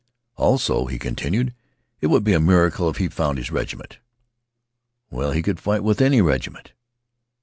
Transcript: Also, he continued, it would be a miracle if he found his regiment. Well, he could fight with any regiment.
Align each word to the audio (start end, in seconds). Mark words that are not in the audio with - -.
Also, 0.35 0.87
he 0.87 0.97
continued, 0.97 1.53
it 1.99 2.07
would 2.07 2.23
be 2.23 2.33
a 2.33 2.39
miracle 2.39 2.89
if 2.89 2.97
he 2.97 3.07
found 3.07 3.37
his 3.37 3.51
regiment. 3.51 3.99
Well, 5.11 5.31
he 5.31 5.43
could 5.43 5.59
fight 5.59 5.83
with 5.83 6.01
any 6.01 6.23
regiment. 6.23 6.71